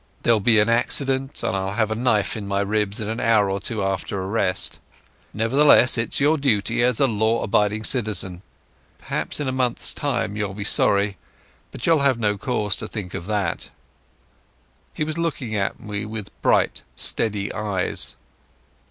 [0.23, 3.59] There'll be an accident, and I'll have a knife in my ribs an hour or
[3.61, 4.79] so after arrest.
[5.31, 8.41] Nevertheless, it's your duty, as a law abiding citizen.
[8.97, 11.17] Perhaps in a month's time you'll be sorry,
[11.71, 13.69] but you have no cause to think of that."
[14.91, 18.15] He was looking at me with bright steady eyes.